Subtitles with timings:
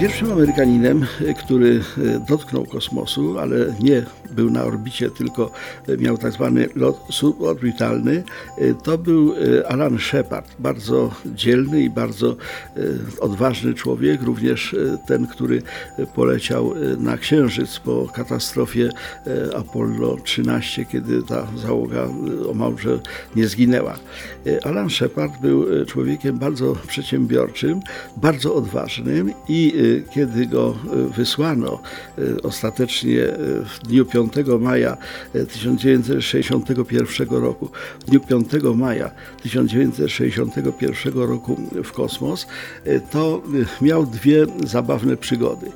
[0.00, 1.06] Pierwszym Amerykaninem,
[1.38, 1.80] który
[2.28, 5.50] dotknął kosmosu, ale nie był na orbicie, tylko
[5.98, 8.22] miał tak zwany lot suborbitalny,
[8.82, 9.34] to był
[9.68, 10.56] Alan Shepard.
[10.58, 12.36] Bardzo dzielny i bardzo
[13.20, 14.76] odważny człowiek, również
[15.06, 15.62] ten, który
[16.14, 18.90] poleciał na Księżyc po katastrofie
[19.56, 22.08] Apollo 13, kiedy ta załoga
[22.50, 22.98] omalże
[23.36, 23.98] nie zginęła.
[24.64, 27.80] Alan Shepard był człowiekiem bardzo przedsiębiorczym,
[28.16, 30.76] bardzo odważnym i kiedy go
[31.16, 31.80] wysłano
[32.42, 33.22] ostatecznie
[33.64, 34.96] w dniu 5 maja
[35.52, 37.68] 1961 roku,
[38.00, 39.10] w dniu 5 maja
[39.42, 42.46] 1961 roku w kosmos,
[43.10, 43.42] to
[43.80, 45.66] miał dwie zabawne przygody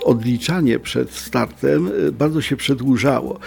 [0.00, 3.38] odliczanie przed startem bardzo się przedłużało.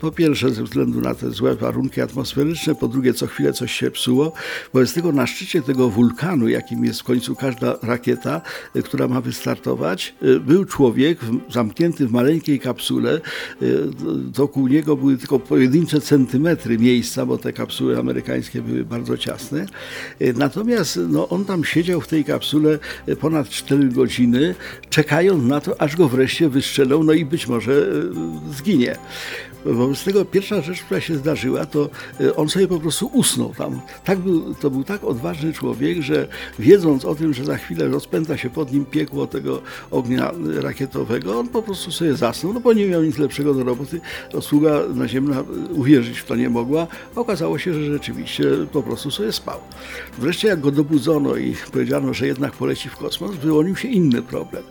[0.00, 3.90] Po pierwsze ze względu na te złe warunki atmosferyczne, po drugie co chwilę coś się
[3.90, 4.32] psuło.
[4.74, 8.40] Wobec tego na szczycie tego wulkanu, jakim jest w końcu każda rakieta,
[8.84, 11.18] która ma wystartować, był człowiek
[11.50, 13.20] zamknięty w maleńkiej kapsule.
[14.34, 19.66] Wokół niego były tylko pojedyncze centymetry miejsca, bo te kapsuły amerykańskie były bardzo ciasne.
[20.34, 22.78] Natomiast no, on tam siedział w tej kapsule
[23.20, 24.54] ponad 4 godziny,
[24.90, 27.86] czekając na to, aż go wreszcie wystrzelą, no i być może
[28.50, 28.96] zginie.
[29.64, 31.90] Wobec tego pierwsza rzecz, która się zdarzyła, to
[32.36, 33.80] on sobie po prostu usnął tam.
[34.04, 38.36] Tak był, to był tak odważny człowiek, że wiedząc o tym, że za chwilę rozpęta
[38.36, 42.86] się pod nim piekło tego ognia rakietowego, on po prostu sobie zasnął, no bo nie
[42.86, 44.00] miał nic lepszego do roboty.
[44.40, 46.86] Sługa naziemna uwierzyć w to nie mogła.
[47.16, 49.60] Okazało się, że rzeczywiście po prostu sobie spał.
[50.18, 54.62] Wreszcie jak go dobudzono i powiedziano, że jednak poleci w kosmos, wyłonił się inny problem.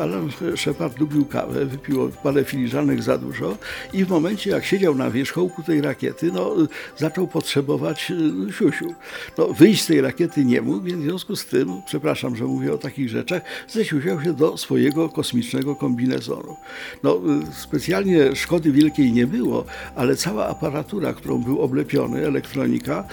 [0.00, 3.56] Alan Shepard lubił kawę, wypił parę filiżanek za dużo
[3.92, 6.54] i w momencie, jak siedział na wierzchołku tej rakiety, no,
[6.96, 8.12] zaczął potrzebować
[8.58, 8.94] siusiu.
[9.38, 12.72] No, wyjść z tej rakiety nie mógł, więc w związku z tym, przepraszam, że mówię
[12.72, 16.56] o takich rzeczach, zesiusiał się do swojego kosmicznego kombinezonu.
[17.02, 17.20] No,
[17.52, 19.64] specjalnie szkody wielkiej nie było,
[19.96, 23.04] ale cała aparatura, którą był oblepiony, elektronika,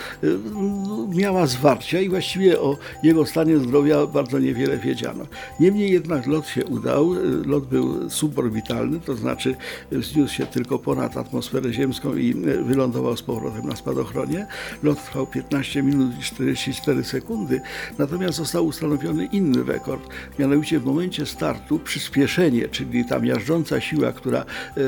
[1.09, 5.25] miała zwarcia i właściwie o jego stanie zdrowia bardzo niewiele wiedziano.
[5.59, 7.12] Niemniej jednak lot się udał,
[7.46, 9.56] lot był suborbitalny, to znaczy
[9.91, 14.47] wzniósł się tylko ponad atmosferę ziemską i wylądował z powrotem na spadochronie.
[14.84, 17.62] Lot trwał 15 minut i 44 sekundy,
[17.97, 20.09] natomiast został ustanowiony inny rekord,
[20.40, 24.46] mianowicie w momencie startu przyspieszenie, czyli ta miażdżąca siła, która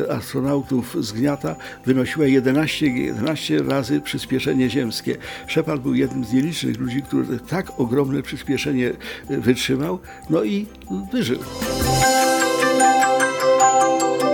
[0.09, 5.18] astronautów zgniata, wynosiła 11, 11 razy przyspieszenie ziemskie.
[5.47, 8.91] Shepard był jednym z nielicznych ludzi, który tak ogromne przyspieszenie
[9.30, 10.00] wytrzymał,
[10.30, 10.66] no i
[11.12, 11.40] wyżył.
[12.58, 14.25] Thank you.